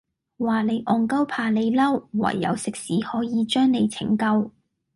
[0.39, 4.49] 話你戇鳩怕你嬲，唯有食屎可以將你拯救